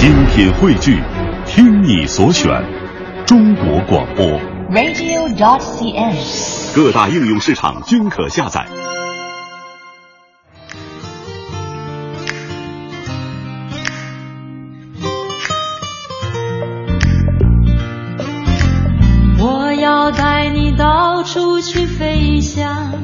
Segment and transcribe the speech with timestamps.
[0.00, 0.98] 精品汇聚，
[1.44, 2.50] 听你所选，
[3.26, 4.24] 中国广播。
[4.70, 8.66] Radio.CN，各大应用市场均可下载。
[19.38, 22.94] 我要带你到处去飞翔。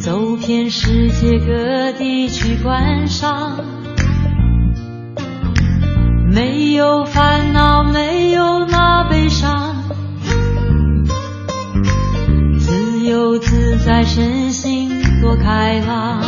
[0.00, 3.73] 走遍世界各地去观赏。
[6.34, 9.84] 没有烦恼没有那悲伤。
[12.58, 14.90] 自由自在身心
[15.22, 16.24] 多开朗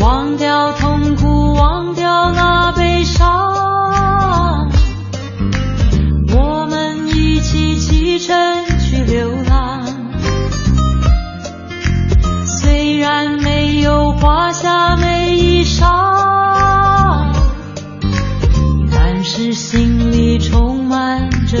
[0.00, 2.85] 忘掉痛苦忘掉那悲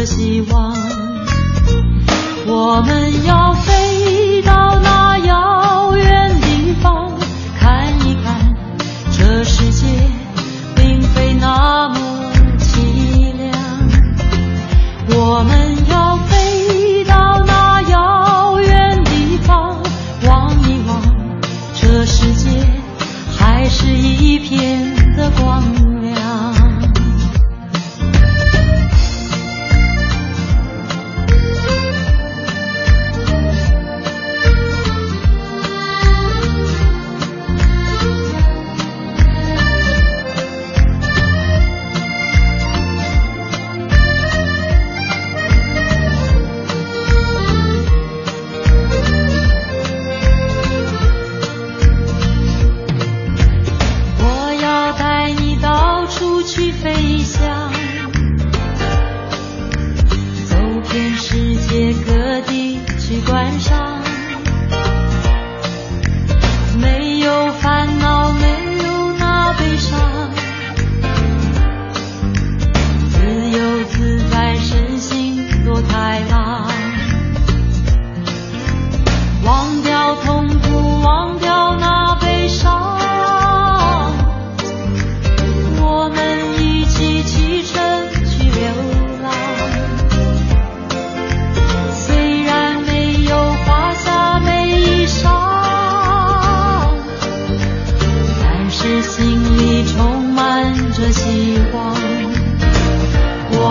[0.06, 0.72] 希望。
[2.46, 3.55] 我们要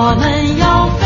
[0.07, 1.04] 我们要飞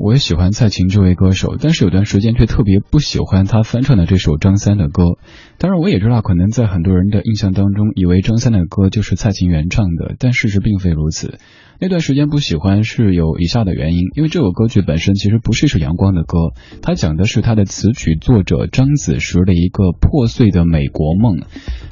[0.00, 5.18] 我也喜欢蔡琴这位歌手，但是有段时间却特别不喜欢她翻唱的这首张三的歌。
[5.58, 11.38] 当然，我也知道，可能在很多人的印象当中，以为张三的歌就是蔡琴原唱的，但事实并非如此。
[11.82, 21.40] 那段时间不喜欢是有以下的原因，因为这首歌曲本身其实不是一首阳光的歌，它讲的是他的词曲作者张子时的一个破碎的美国梦。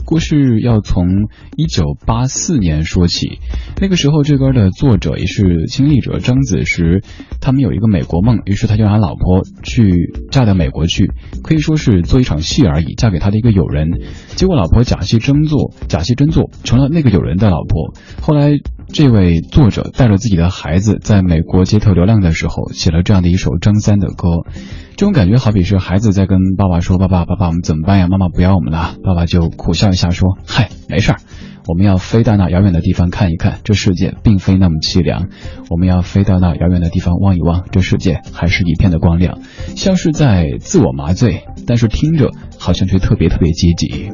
[0.04, 1.26] 故事要从
[1.56, 3.40] 一九八四年说起，
[3.80, 7.02] 那个时候这歌的作者也是亲历者张子时，
[7.40, 11.10] 他们有一个美国梦，于是他就让他老婆去嫁到美国去，
[11.42, 13.88] 可以说是做一场戏而已，嫁给他的一个友人。
[14.36, 17.92] 结果老婆假戏真做，假戏真做，成了那个友人的老婆。
[18.20, 18.52] 后来
[18.92, 19.90] 这位作者。
[19.94, 24.28] 带着自己的孩子在美国街头流浪的时候，写了这样的一首张三的歌。
[24.96, 28.06] 这种感觉好比是孩子在跟爸爸说：“爸爸，爸爸，我们怎么办呀？
[28.08, 31.18] 妈妈不要我们了。”爸爸就苦笑一下说：“嗨，没事儿，
[31.66, 35.28] 我们要飞到那遥远的地方看一看，这世界并非那么凄凉。
[35.70, 39.38] 我们要飞到那遥远的地方望一望，这世界还是一片的光亮。”
[39.76, 44.10] 像是在自我麻醉，但是听着好像却特别特别积极。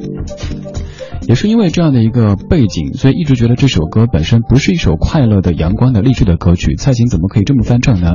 [1.27, 6.75] 也是因为这样的一个背景，所以一直觉得这首歌本身不是一首快乐的、阳光的、励志的歌曲。
[6.77, 8.13] 蔡琴怎么可以这么翻唱呢？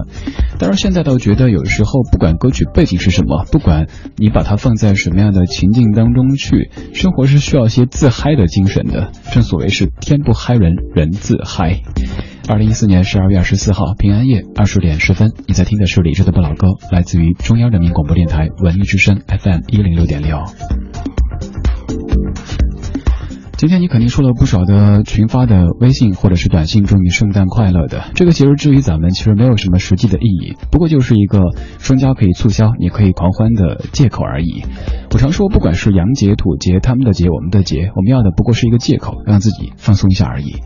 [0.58, 3.86] 当然，现在倒觉得有时候不管歌曲背景是什么，不管
[4.16, 9.12] 你把它放在什么样的情境当中去，生活是需要一些自嗨的精神的。
[9.30, 11.82] 正所谓是天不嗨人人自嗨。
[12.48, 20.38] 二零一四年十二月二十四号平安夜二十点十分，你在听的是李志的不老歌，来自于中央人民广播电台文艺之声 FM 一零六点六。
[23.62, 28.10] 今天你肯定收了不少的群发的微信或者是短信，祝你圣诞快乐的。
[28.16, 31.38] 这个节日至于咱们其实没有什么实际的意义，不过就是一个
[31.78, 34.64] 商家可以促销、你可以狂欢的借口而已。
[35.12, 40.56] 我常说，不管是洋节、土节，他们的节，我们的节，我们要的不过是一个借口，让自己放松一下而已。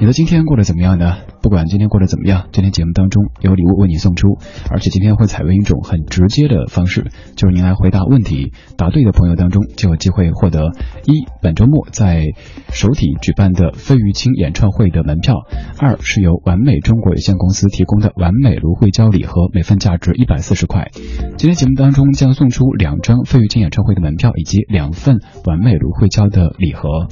[0.00, 1.16] 你的今天过得怎么样呢？
[1.42, 4.38] 不管今天过得怎么样，今天节目当中有礼物为你送出，
[4.70, 10.72] 而且今天会采用一种很直接的方式，就是您来回答问题，答对的朋友当中就有机会获得
[11.04, 12.24] 一本周末在
[12.72, 15.34] 首体举办的费玉清演唱会的门票；
[15.78, 20.90] 二是由完美中国有限公司提供的完美芦荟胶礼盒，每份价值一百四十块。
[21.36, 27.08] 今天节目当中将送出两张费玉清演唱会的门票以及两份完美芦荟胶的礼盒。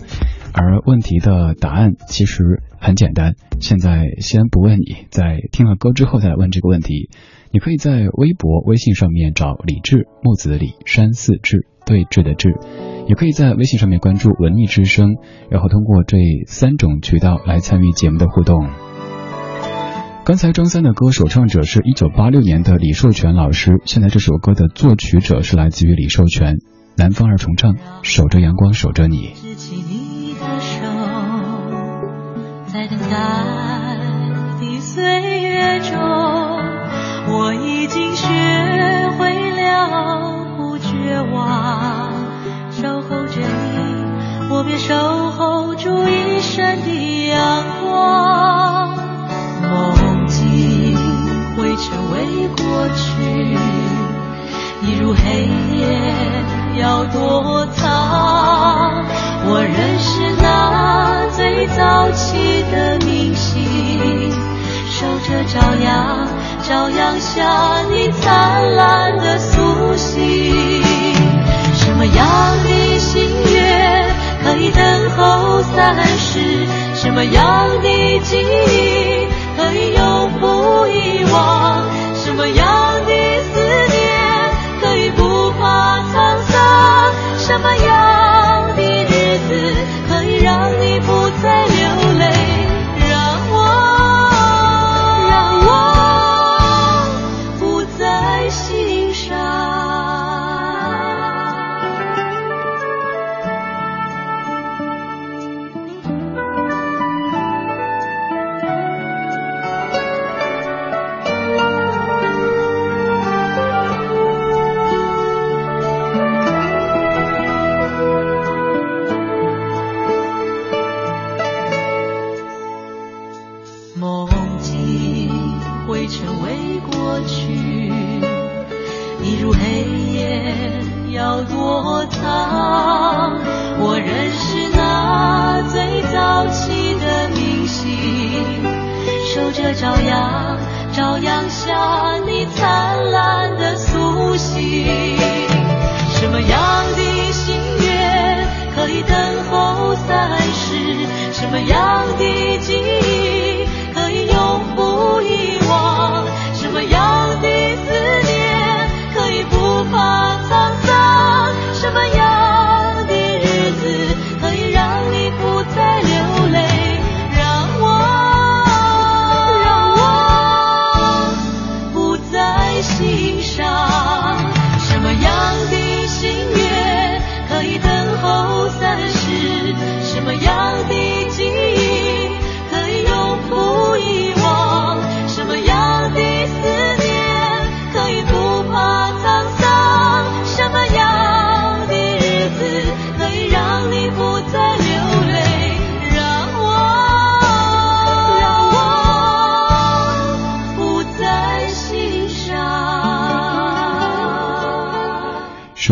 [0.59, 7.11] 而问题的答案其实很简单，现在先不问你，在听了歌之后再来问这个问题。
[7.53, 12.55] 你可以在微博、微信上面找李志木子李山寺志对峙的志，
[13.07, 15.17] 也可以在微信上面关注文艺之声，
[15.51, 16.17] 然后通过这
[16.47, 18.67] 三种渠道来参与节目的互动。
[20.25, 26.57] 刚才张三的歌首唱者是一九八六年的李寿全老师，现在这首歌的作曲者是来自于李寿全，
[26.97, 29.35] 南方二重唱，守着阳光，守着你。
[37.87, 38.27] 已经学
[39.17, 42.11] 会了不绝望。
[42.73, 48.97] 守候着你，我便守候住一生的阳光。
[49.63, 50.99] 梦境
[51.57, 53.57] 会成为过去，
[54.83, 55.47] 一如黑
[55.79, 55.87] 夜
[56.81, 59.05] 要躲藏。
[59.49, 64.33] 我认识那最早期的明星，
[64.91, 66.27] 守着朝阳，
[66.69, 70.83] 朝阳下你灿烂的苏醒。
[71.75, 72.27] 什么样
[72.65, 74.11] 的心愿
[74.43, 76.67] 可以等候三世？
[76.93, 81.85] 什么样的记忆可以永不遗忘？
[82.17, 82.67] 什么样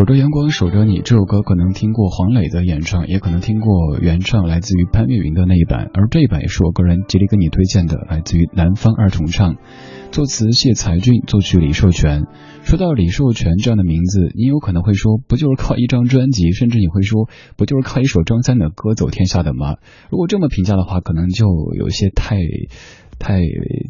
[0.04, 1.00] 守着阳光，守着你。
[1.00, 5.88] 这首歌可能听过黄磊的演唱，也可能听过原唱，来自于潘粤云的那一版。
[5.94, 9.56] 而这一版也是我个人极力跟你推荐的，来自于南方二重唱，
[10.14, 12.22] 作词谢才俊，作曲李寿全。
[12.62, 19.74] 说到李寿全这样的名字，你有可能会说，不就是靠一张专辑，甚至你会说，不就是靠一首张三的歌走天下的吗？
[20.12, 22.36] 如果这么评价的话，可能就有些太。
[23.16, 23.38] 太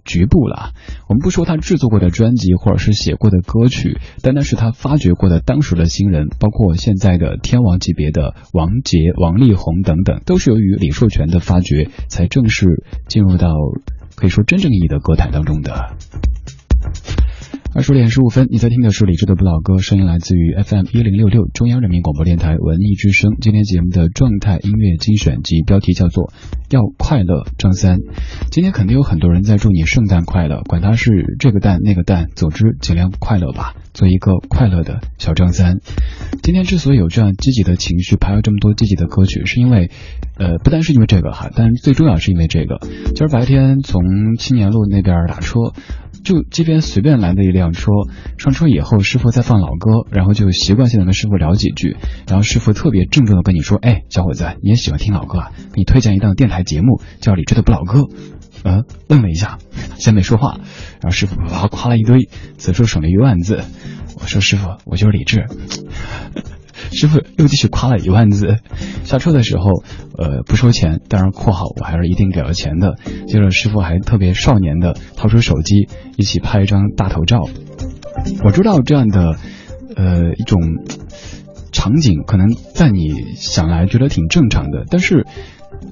[0.04, 0.74] 局部了。
[1.08, 13.48] 我们不说他制作过的专辑，或者是写过的歌曲，单单是他发掘过的当时的新人，包括现在的天王级别的王杰、王力宏等等，都是由于李寿全的发掘，才正式进入到
[14.16, 15.96] 可以说真正意义的歌坛当中的。
[17.74, 23.32] 二十点十五分，你在听的是李志的不老歌，声音来自于 FM 一零六六中央人民广播电台文艺之声。
[23.40, 26.28] 今天节目的状态音乐精选及，标题叫做
[26.70, 27.98] 《要快乐》，张三。
[28.52, 35.78] 今天肯定有很多人在祝你圣诞快乐，管他是这个蛋那个蛋，总之尽量快乐吧，做一个快乐的小张三。
[36.42, 39.90] 今天之所以有这样积极的情绪，排了这么多积极的歌曲，是因为，
[40.36, 42.80] 呃，不单是因为这个哈，但最重要是因为这个。
[43.14, 44.02] 今儿白天从
[44.38, 45.54] 青年路那边打车。
[46.24, 47.90] 就这边随便拦的一辆车，
[48.38, 55.52] 上车以后，师傅在放老歌，然后就习惯性的跟师傅聊几句，然后师傅特别郑重的跟你说：“哎，小伙子，你也喜欢听老歌啊？
[55.74, 58.04] 给你推荐一档电台节目，叫李志的不老歌。”
[58.64, 59.58] 嗯，愣了一下，
[59.98, 60.58] 先没说话，
[61.00, 62.28] 然后师傅哇夸了一堆，
[62.58, 63.62] 此处省了一万字。
[64.20, 65.46] 我说：“师傅，我就是李志。
[66.92, 68.56] ”师傅又继续夸了一万字，
[69.04, 69.82] 下车的时候，
[70.16, 72.96] 呃，不收钱，当然（括号）我还是一定给了钱的。
[73.26, 77.40] 接着师傅还特别少年的掏出手机，一起拍一张大头照。
[78.44, 79.36] 我知道这样的，
[79.96, 80.60] 呃，一种
[81.72, 85.26] 场景，可能在你想来觉得挺正常的，但是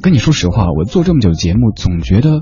[0.00, 2.40] 跟你说实话，我做这么久节目，总觉得。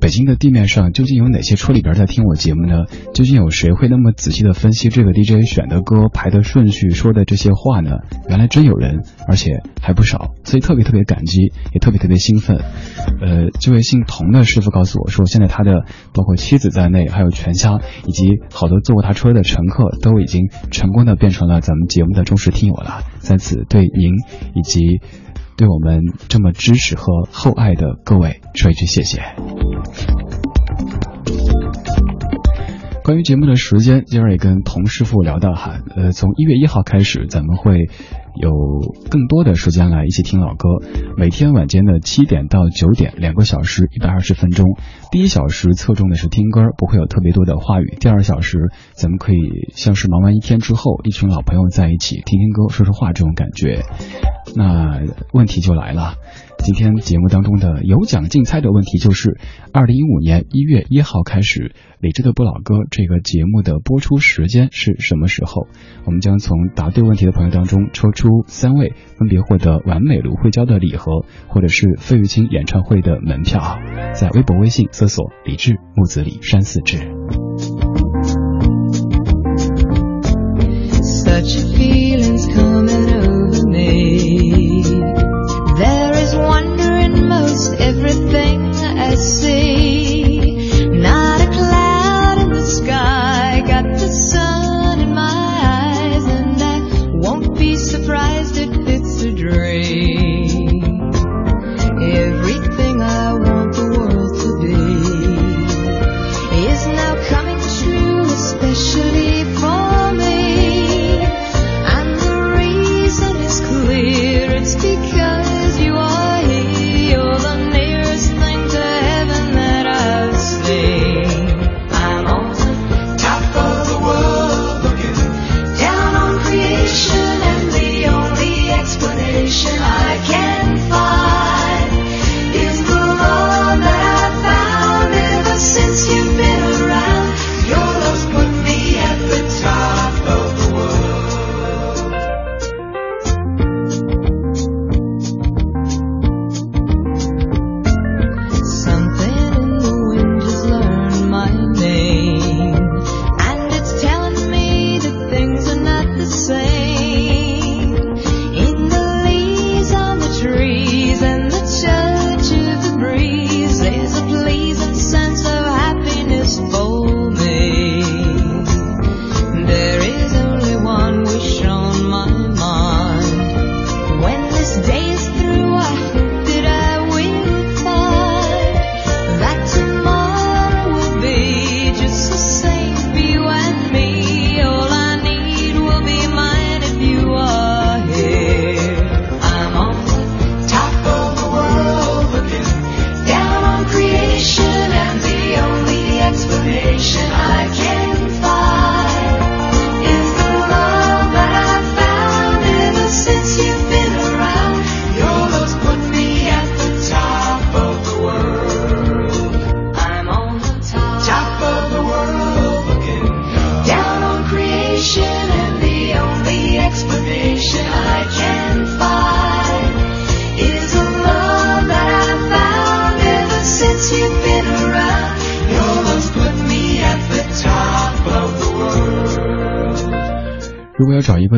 [0.00, 2.86] 北京的地面上究竟有哪些车里边在听我节目呢？
[3.12, 7.98] 究竟有谁会那么仔细的分析这个 DJ 选的歌排的顺序说的这些话呢？
[8.26, 12.56] 原来真有人，而且还不少，所以特别特别感激，也特别特别兴奋。
[13.20, 15.84] 呃，这位姓童的师傅告诉我说，现在他的
[16.14, 23.02] 包括妻子在内，还有全家以及好多坐过他车的乘客，都已经成功的变成了咱们节目的忠实听友了。
[23.18, 24.14] 在此对您
[24.54, 25.02] 以及。
[25.60, 26.00] 对我们
[26.30, 29.20] 这么支持和厚爱的各位说一句谢谢。
[33.04, 37.90] 关于节目的时间，今儿也跟童师傅聊到哈，呃，从一月一号开始，咱们会。
[38.40, 38.52] 有
[39.10, 40.68] 更多的时间来一起听老歌，
[41.18, 44.78] 每天晚间的七点到九点，两个小时一百二十分钟。
[45.10, 47.96] 第一小时侧重的是听歌，不会有特别多的话语。
[47.98, 49.38] 第二小时，咱们可以
[49.74, 53.82] 像是忙完一天之后，一群老朋友在一起听听歌、说说话这种感觉。
[54.54, 55.02] 那
[55.32, 56.14] 问题就来了。
[56.62, 59.40] 今天节目当中的有奖竞猜的问题就是：
[59.72, 65.66] 二零一五年一月一号开始，李志的不老歌这个节目的播出时间是什么时候？
[66.04, 73.78] 我们将从答对问题的朋友当中抽出三位，分别获得完美芦荟胶的礼盒，或者是费玉清演唱会的门票。
[74.12, 76.98] 在微博、微信搜索“李志木子李山四志”。
[107.30, 109.29] coming true, especially.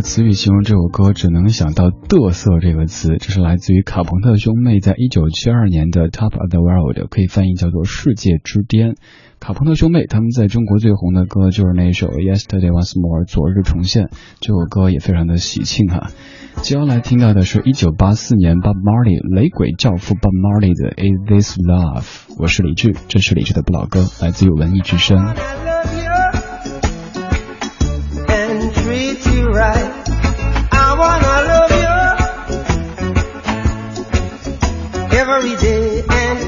[0.03, 3.17] 词语形容这首歌，只能想到“嘚瑟”这个词。
[3.19, 8.97] 这是来自于卡朋特兄妹在一九七二年的《Top of the World》，可以翻译叫做“世界之巅”。
[9.39, 14.11] 卡朋特兄妹他们在中国最红的歌就是那首《Yesterday Once More》，昨日重现。
[14.41, 16.11] 这首歌也非常的喜庆哈。
[16.63, 22.03] 接下来听到的是一九八四年 Bob Marley 雷鬼教父 Bob Marley 的《Is This Love》。
[22.39, 25.35] 我是李志，这是李志的不老歌，来自于文艺之声。
[35.29, 36.42] Every day and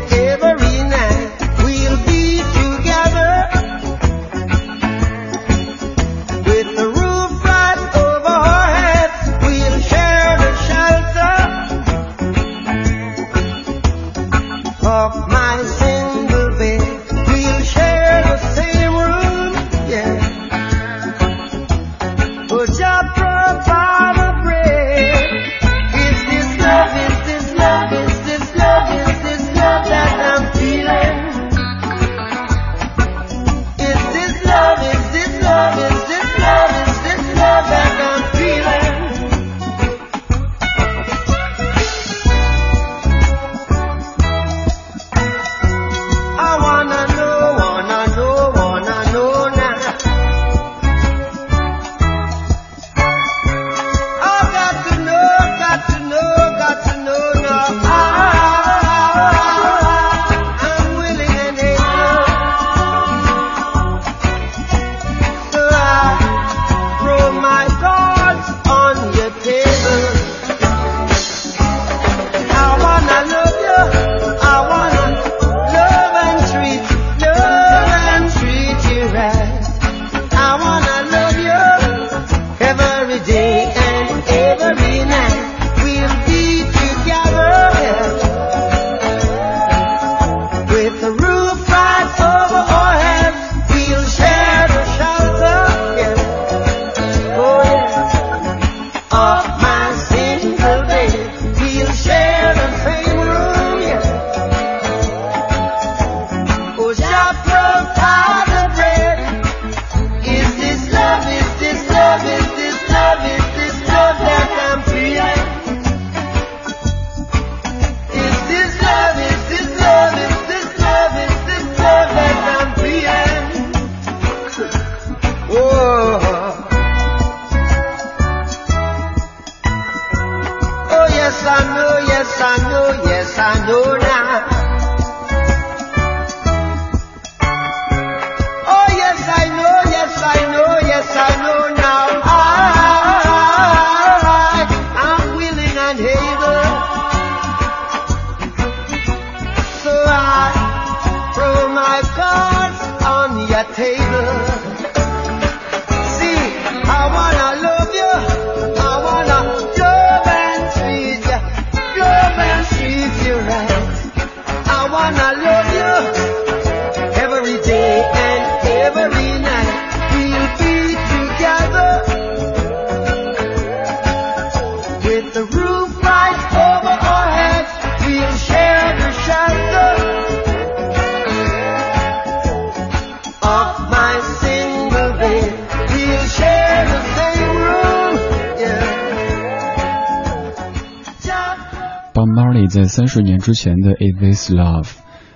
[192.64, 194.84] 你在三十年之前的《Is This Love》。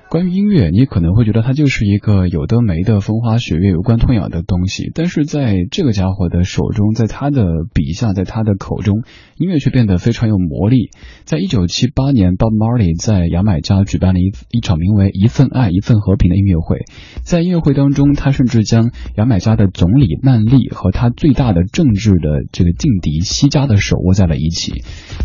[0.09, 7.45] 关于音乐，你可能会觉得它就是一个有的没的风花雪月、有关痛痒的东西，但是在这个家伙的手中，在他的
[7.75, 9.03] 笔下，在他的口中，
[9.37, 10.89] 音乐却变得非常有魔力。
[11.25, 16.79] 在一九七八年，Bob Marley 在牙买加举办了一一场名为《一份爱，一份和平》的音乐会，
[17.23, 24.73] 在音乐会当中，他甚至将牙买加的总理曼利和他最大的政治的这个劲敌西加的手握在了一起。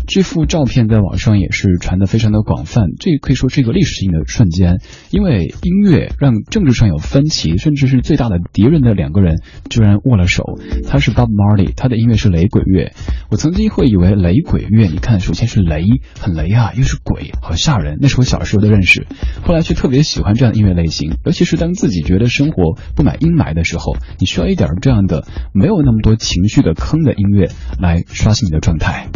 [0.06, 4.73] 这幅照片在网上也是传得非常的广泛，这可以说是一个历史性的瞬间，
[5.10, 10.44] 因为音乐让政治上有分歧，甚至是最大的敌人的两个人居然握了手。
[10.88, 12.92] 他是 Bob Marley，他的音乐是雷鬼乐。
[13.30, 15.84] 我曾经会以为雷鬼乐，你看，首先是雷，
[16.18, 19.06] 很雷啊，又是鬼，好吓人，那是我小时候的认识。
[19.42, 27.48] 后来却特别喜欢这样的音乐类型，尤其是当自己觉得生活布满阴霾的时候，你需要一点这样的没有那么多情绪的坑的音乐
[27.80, 29.08] 来刷新你的状态。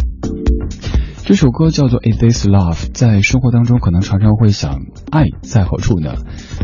[1.29, 2.73] 这首歌叫做《Is This Love》。
[2.91, 4.79] 在生活当中，可能常常会想，
[5.11, 6.15] 爱在何处呢？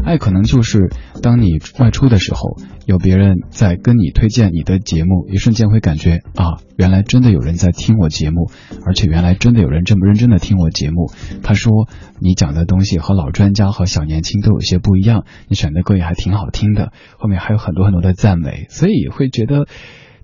[0.04, 0.89] 爱可能就是
[1.21, 8.49] 当你外出的时候，有别人在跟你推荐你的节目，一瞬间会感觉啊，原来真的有人在听我节目，
[8.88, 11.12] 而且原来真的有人这么认真的听我节目。
[11.43, 11.88] 他说
[12.19, 19.67] 你讲的东西和老专家和小年轻都有些不一样，你选的歌也还挺好听的，后面还有很多很多的赞美，所以会觉得，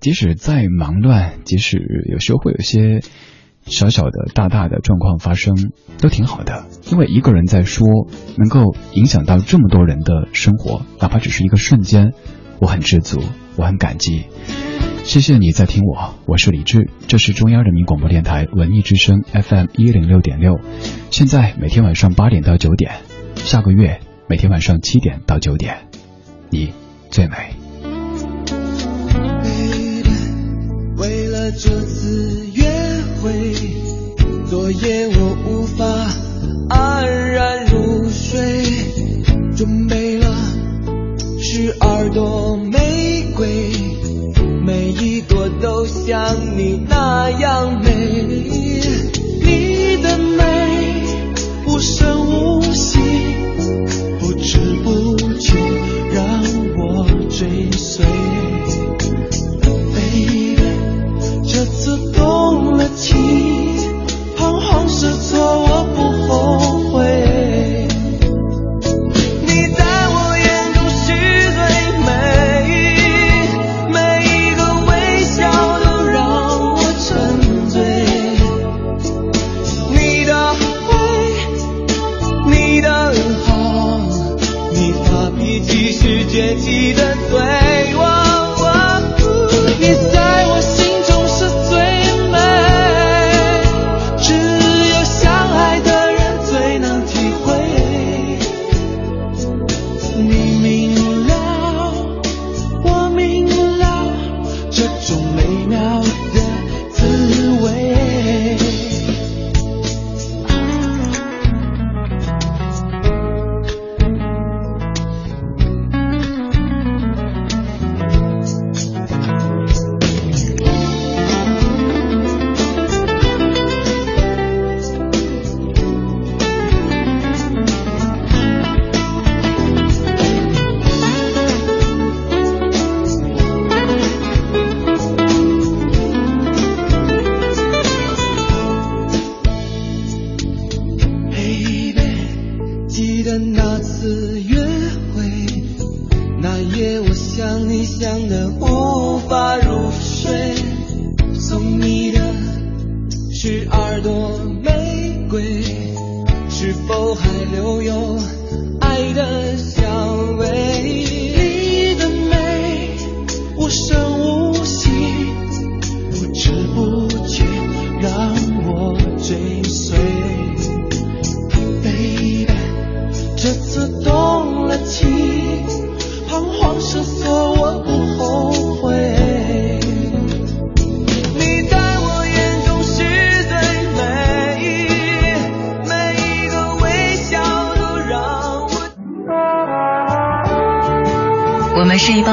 [0.00, 1.78] 即使再忙乱，即使
[2.10, 3.02] 有时候会有些。
[3.66, 7.86] 小小的、大大的状况发生都挺好的，因为一个人在说，
[8.36, 12.12] 能够影响到这么多人的生活，哪怕只是一个瞬间，
[12.60, 13.20] 我很知足，
[13.56, 14.26] 我很感激。
[15.04, 20.60] 谢谢你在听我，我是李志，这是中央人民广播电台文艺之声 FM 一零六点六，
[21.10, 22.92] 现在每天晚上八点到九点，
[23.36, 25.88] 下个月每天晚上七点到九点，
[26.50, 26.72] 你
[27.10, 27.36] 最美。
[30.96, 32.71] 为了这次约。
[34.52, 35.86] 昨夜我无法
[36.68, 38.62] 安然入睡，
[39.56, 40.26] 准备了
[41.40, 43.72] 十二朵玫瑰，
[44.62, 47.94] 每一朵都像你那样美。
[49.42, 51.02] 你的美
[51.66, 52.98] 无声无息，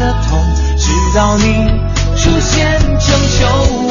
[0.00, 0.42] 的痛，
[0.76, 1.70] 直到你。
[2.16, 3.08] 出现拯
[3.38, 3.46] 救
[3.86, 3.89] 我，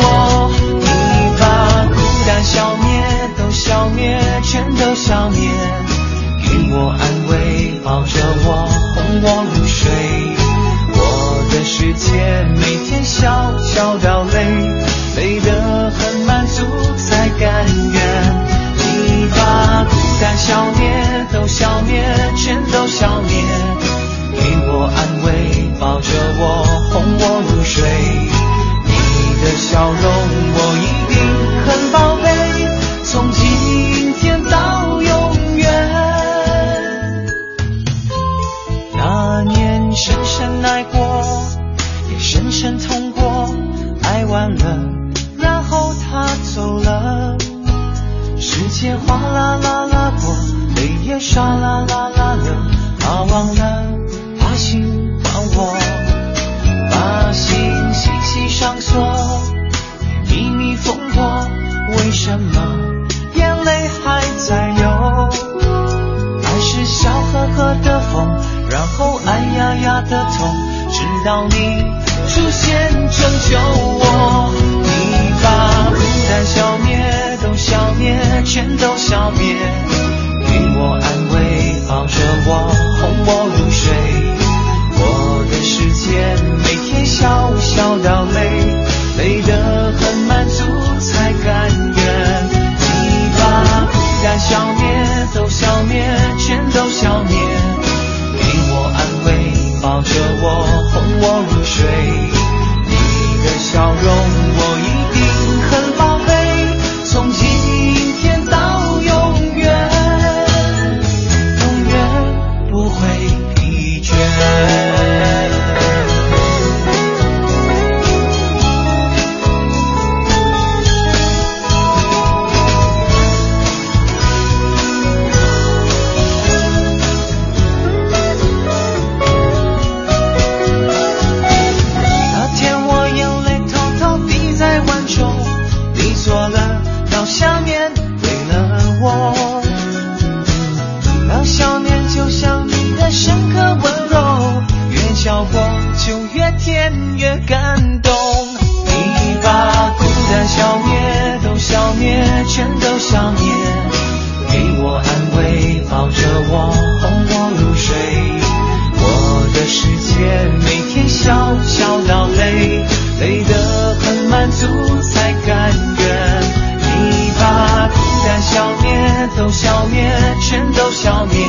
[161.70, 162.84] 笑到累，
[163.20, 164.66] 累得很满足
[165.02, 166.42] 才甘愿。
[166.82, 171.46] 你把孤单消灭，都消灭，全都消灭，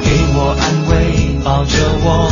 [0.00, 2.28] 给我安慰，抱着，我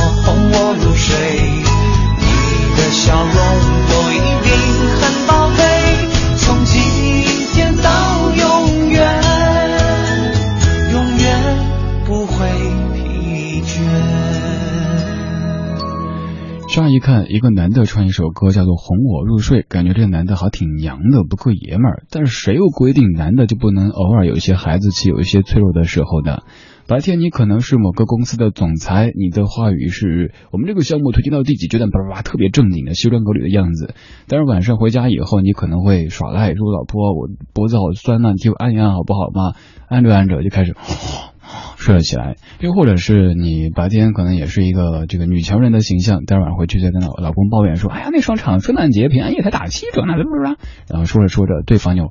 [16.79, 22.05] 乍一看，一个男的唱一首歌叫做《哄我入睡》，感觉这个男的好挺娘的，不够爷们儿。
[22.09, 26.45] 但是谁又规定男的就不能偶尔有一些孩子气，有一些脆弱的时候呢？
[26.87, 33.95] 白天你可能是某个公司的总裁，你的话语是我们这个项目推进到第几阶段，叭叭叭，特别正经的西装革履的样子。
[34.29, 39.57] 但是晚上回家以后，你可能会耍赖，说老婆，我脖子好酸呐、你替我按一按好不好嘛？
[39.89, 40.77] 按着按着就开始。
[41.79, 50.57] 睡了起来，又或者是你白天可能也是一个这个女强人的形象，待会儿回去再跟老老公抱怨说，哎呀那商场圣诞节平安夜才打七折呢，怎么怎么，
[50.91, 52.05] 然后说着说着，对方就，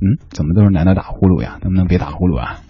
[0.00, 1.58] 嗯，怎么都是男的打呼噜呀？
[1.62, 2.60] 能不能别打呼噜啊？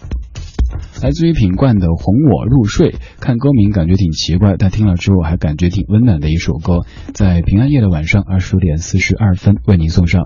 [1.01, 6.81] 来自于品冠的《哄我入睡》，看歌名感觉挺奇怪，但听了之后还感觉挺温暖的一首歌。
[7.13, 10.23] 在平安夜的晚上二十点四十二分为您送上。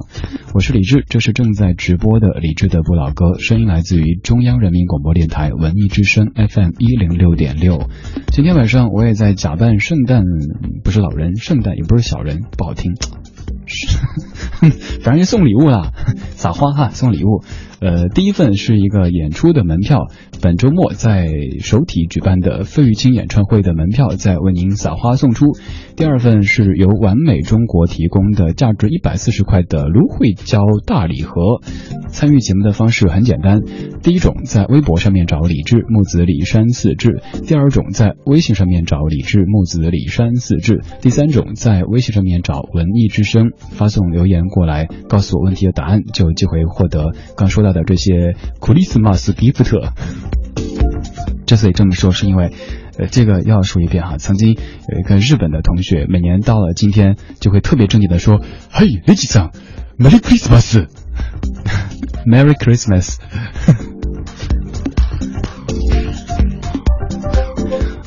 [0.54, 7.90] 我是李志，这是正在直播的李志的不老歌，声音来自于中央人民广播电台文艺之声 FM 一零六点六。
[8.32, 10.24] 今天晚上我也在假扮圣诞，
[10.84, 12.94] 不是老人，圣诞也不是小人，不好听。
[15.02, 15.92] 反正就送礼物啦，
[16.36, 17.44] 撒花哈，送礼物。
[17.82, 20.06] 呃，第一份是一个演出的门票，
[20.40, 21.28] 本周末在
[21.62, 25.48] 首体举办的费玉清演唱会的门票，在为您撒花送出。
[25.96, 31.60] 第二份是由完美中国提供的价值一百四十块的芦荟胶大礼盒。
[32.10, 33.62] 参与节目的方式很简单，
[34.04, 49.92] 第一种在微博上面找李志木子李山四志，第二种在微信上面找李志木子李山四志，第三种在微信上面找文艺之声，发送留言过来，告诉我问题的答案，就有机会获得刚说到的这些 Christmas gift。
[51.46, 52.54] 之所以这么说，是因为，
[52.98, 54.18] 呃，这个要说一遍哈。
[54.18, 58.40] 曾经有一个日本的同学，每年到了今天就会特别正经的说
[58.72, 59.52] ：“嘿，李吉桑
[59.98, 63.18] ，Merry Christmas，Merry Christmas。”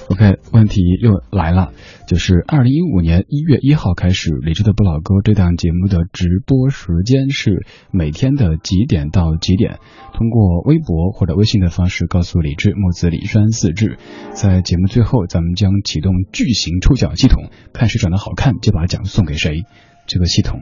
[0.08, 1.72] OK，问题又来了。
[2.06, 9.78] 就是二零一五年一月一号开始，李志的不老歌这档节目的直播时间是每天的几点到几点？
[10.12, 13.98] 通过微博或者微信的方式告诉李志，木子李山四志。
[14.32, 19.64] 在节目最后，咱们将启动巨型抽奖系统，看谁长得好看就把奖送给谁。
[20.06, 20.60] 这个系统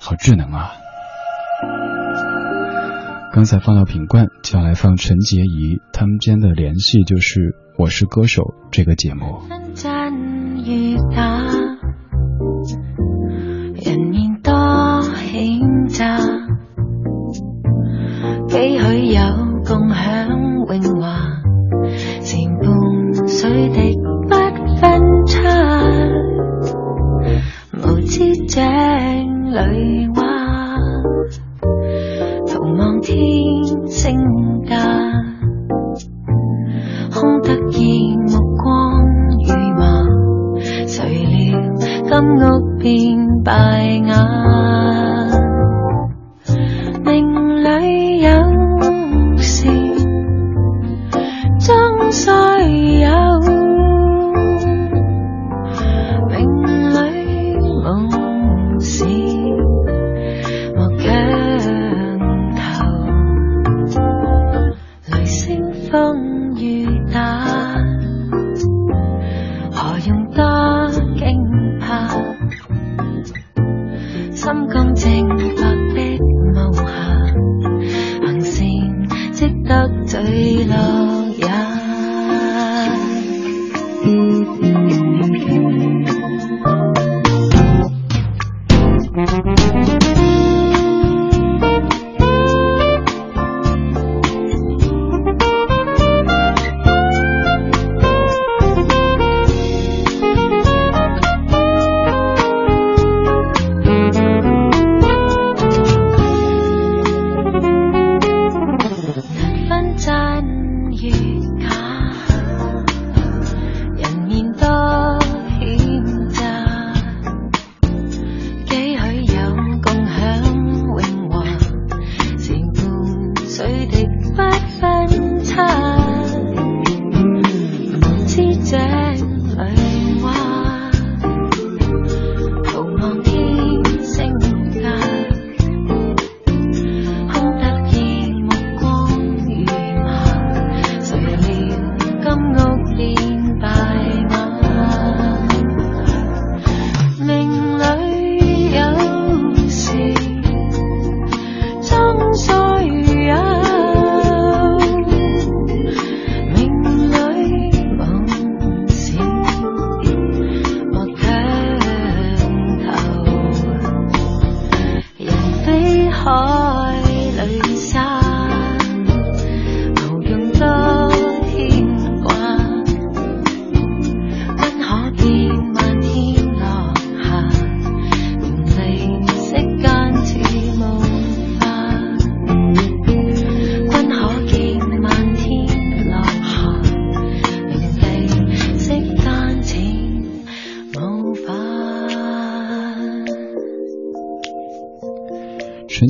[0.00, 0.72] 好智能啊！
[3.32, 7.40] 刚才放到品冠，接下来放陈洁仪，他们间的联系就是
[7.78, 9.57] 《我是歌手》这个节目。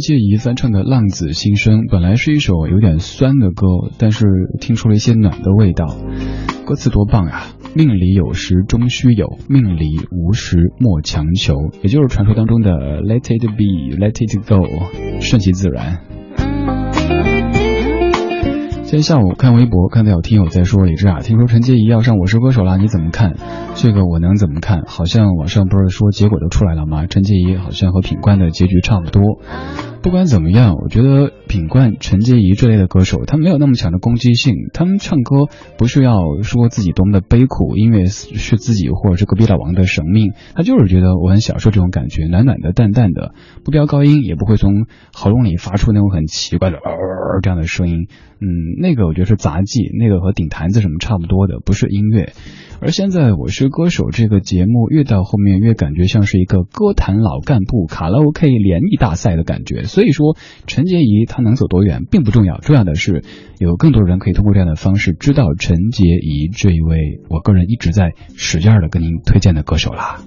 [0.09, 3.67] 谢仪翻唱的《浪子心声》本来是一首有点酸的歌，
[3.99, 4.25] 但是
[4.59, 5.99] 听出了一些暖的味道。
[6.65, 7.49] 歌词多棒啊！
[7.75, 12.71] 命里有时终须有，命里无时莫强求，也就是传说当中的
[13.03, 14.67] Let it be, Let it go，
[15.21, 15.99] 顺其自然。
[18.85, 23.35] 今天下午看微博，看到有听友在说李志啊，听说陈洁仪要上《我是歌手》了，你怎么看？
[23.81, 24.83] 这个我能怎么看？
[24.89, 27.07] 好像网上不是说结果都出来了吗？
[27.07, 29.22] 陈洁仪好像和品冠的结局差不多。
[30.03, 34.55] 不管怎么样，我觉得品冠、陈洁仪这类的歌手，他没有那么强的攻击性。
[34.74, 35.47] 他们唱歌
[35.79, 43.33] 不是要说自己多么的悲苦，音乐是自己或者是隔壁老王的生命，他就是觉得我很享受这种感觉，暖暖的、淡淡的，
[43.64, 48.09] 不飙高音，也不会从喉咙里发出那种很奇怪的呃这样的声音。
[48.41, 48.47] 嗯，
[48.81, 52.33] 那个我觉得是杂技，那个和顶坛子什么差不多的，不是音乐。
[52.81, 63.24] 而现在我是歌手这个节目越到后面越感觉像是一个歌坛老干部卡拉 OK 联谊大赛的感觉，所以说陈洁仪她能走多远并不重要，重要的是
[63.59, 70.20] 有更多人可以通过这样的方式知道陈洁仪这一位我个人一直在使劲的跟您推荐的歌手啦。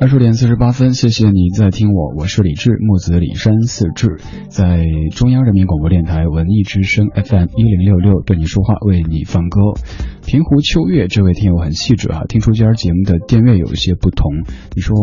[0.00, 9.60] 二十点四十八分，谢谢你在听我，我是李志，木子李山四志，在中央人民广播电台文艺之声 FM 一零六六对你说话，为你放歌。
[10.24, 14.30] 平湖秋月这位听友很细致啊，听出今儿节目的电乐有一些不同。
[14.76, 14.94] 你说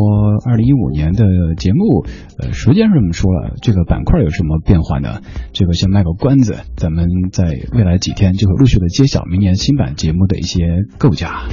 [0.46, 1.26] 二零一五年的
[1.58, 2.06] 节目，
[2.40, 5.20] 呃，时间是这么说了，这个板块有什么变化呢？
[5.52, 7.44] 这个先卖个关子，咱们在
[7.74, 10.64] 未来几天就会陆续的揭晓明年新版节目的一些
[10.98, 11.50] 构架。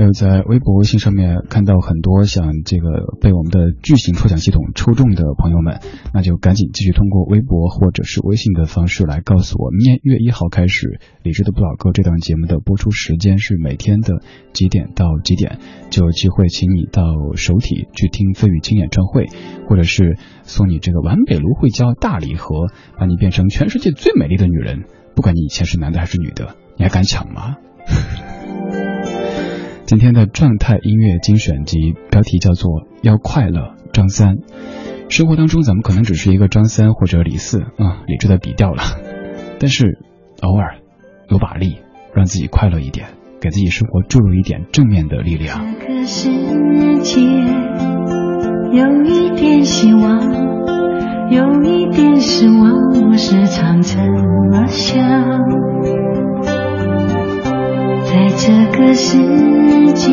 [0.00, 5.80] 还有在微博、微信上面看到很多想这个被我们的巨型抽奖系统抽中的朋友们，
[6.14, 14.22] 那就赶紧继续通过微博或者是微信的方式来告诉我，明年一月一号开始，理智的不老歌这档节目的播出时间是每天的
[14.54, 15.58] 几点到几点，
[15.90, 17.02] 就有机会请你到
[17.36, 19.26] 首体去听费玉清演唱会，
[19.68, 24.84] 或者是送你这个完美芦荟胶大礼盒，把你变成全世界最美丽的女人，
[25.14, 27.58] 不管你以前是男的还是女的，你还敢抢吗？
[29.90, 32.70] 今天的状态音乐精选集标题叫做
[33.02, 33.60] 《要快乐》，
[33.92, 34.36] 张三。
[35.08, 38.84] 生活当中，咱们可能只是一个张三或者李四啊，理智的比调了。
[39.58, 39.98] 但是
[40.42, 40.76] 偶尔
[41.28, 41.78] 有把力，
[42.14, 43.08] 让自己快乐一点，
[43.40, 45.74] 给自己生活注入一点正面的力量。
[45.80, 46.30] 这个世
[47.00, 47.20] 界
[48.70, 50.22] 有一点希望，
[51.32, 53.98] 有一点失望，我时常这
[54.52, 55.40] 么想。
[58.10, 59.16] 在这个世
[59.92, 60.10] 界，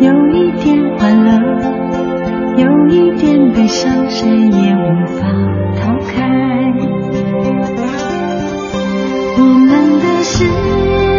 [0.00, 1.28] 有一点欢乐，
[2.56, 5.28] 有一点悲伤，谁也无法
[5.76, 6.26] 逃开。
[9.36, 10.46] 我们的世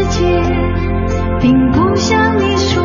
[0.09, 0.25] 界，
[1.39, 2.78] 并不像你说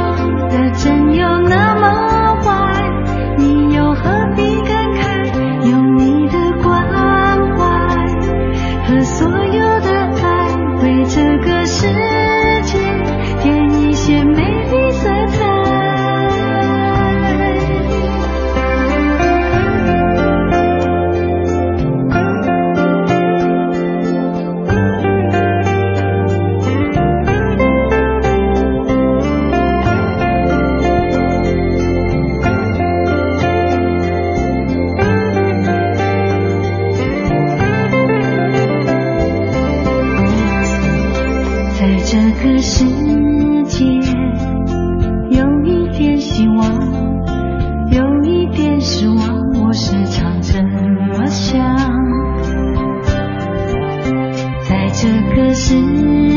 [55.75, 56.34] 是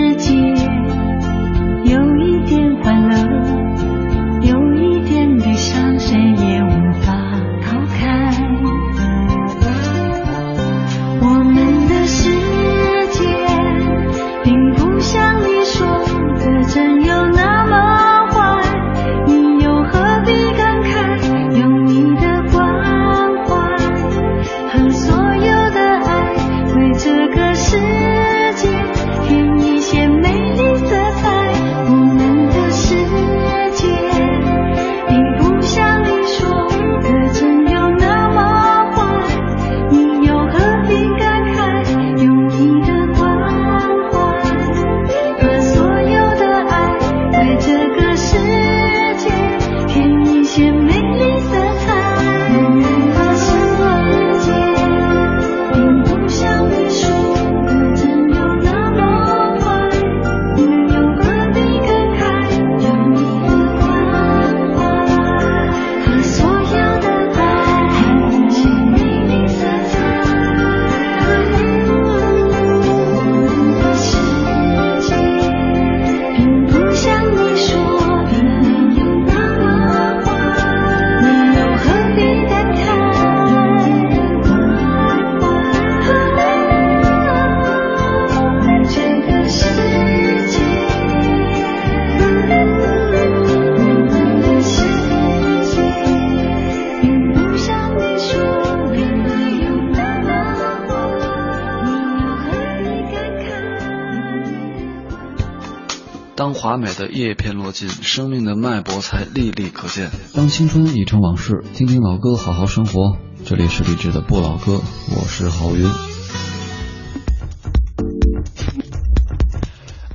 [106.79, 110.09] 美的叶片落尽，生命的脉搏才历历可见。
[110.33, 113.17] 当青春已成往事，听听老歌，好好生活。
[113.45, 114.81] 这里是励志的不老歌，
[115.15, 116.16] 我是郝云。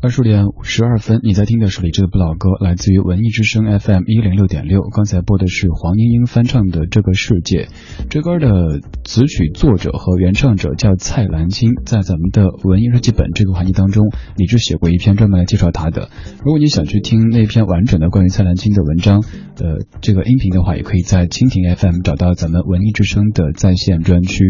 [0.02, 4.82] 二十点五十二分，你在听的是李志的不老歌，来自于文艺之声 FM 一零六点六。
[4.90, 7.66] 刚才播的是黄莺莺翻唱的《这个世界》，
[8.10, 16.10] 这歌的词曲作者和原唱者叫蔡澜清，在咱们的文艺日记本这个环节当中，李志写过一篇专门来介绍他的。
[16.44, 19.22] 如果你想去听那篇完整的关于蔡澜清的文章，
[19.60, 24.42] 呃，这个音频的话，也可以在蜻蜓 FM 找到咱们文艺之声的在线专区。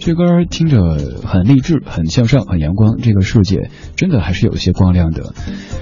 [0.00, 4.71] 这歌听着很励志、很向上、很阳光，这个世界真的还是有些。
[4.72, 5.32] 光亮的，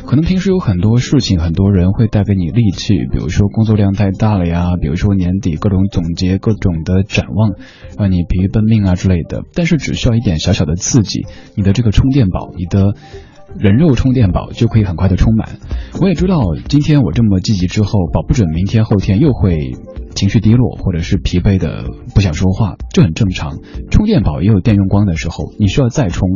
[0.07, 7.53] 可能平时有很多事情，很多人会带给你戾气，比如说工作量太大了呀，比如说年底各种总结、各种的展望，
[7.99, 9.43] 让你疲于奔命啊之类的。
[9.55, 11.27] 但是只需要一点小小的刺激，
[11.57, 12.95] 你的这个充电宝，你的
[13.59, 15.49] 人肉充电宝就可以很快的充满。
[16.01, 19.73] 我也知道，今天我这么积极之后，保不准明天、后天又会
[20.15, 21.85] 情绪低落，或者是疲惫的
[22.15, 23.59] 不想说话，这很正常。
[23.91, 26.29] 充电宝也有电用光的时候，你需要再充，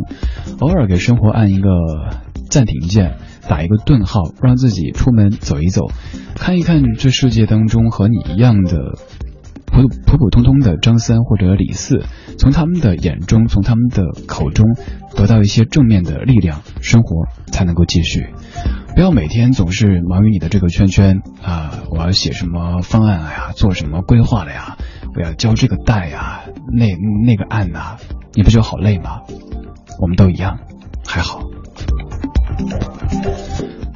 [0.59, 1.69] 偶尔给生活按一个。
[2.49, 3.17] 暂停键，
[3.47, 5.87] 打一个顿号，让自己出门走一走，
[6.35, 8.77] 看一看这世界当中和你一样的
[9.65, 12.03] 普普普通通的张三或者李四，
[12.37, 14.65] 从他们的眼中，从他们的口中
[15.15, 18.27] 得到一些正面的力量，生活才能够继续。
[18.95, 21.83] 不要每天总是忙于你的这个圈圈啊！
[21.91, 23.51] 我要写什么方案了呀？
[23.53, 24.77] 做什么规划了呀？
[25.17, 26.87] 我要交这个贷呀，那
[27.25, 27.97] 那个案呐，
[28.33, 29.19] 你不觉得好累吗？
[29.99, 30.59] 我们都一样，
[31.05, 31.41] 还好。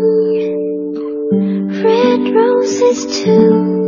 [1.83, 3.81] red roses too.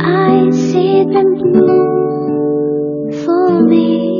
[0.00, 4.19] I see them bloom for me